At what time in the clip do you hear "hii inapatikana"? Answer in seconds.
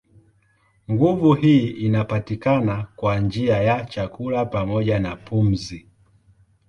1.33-2.87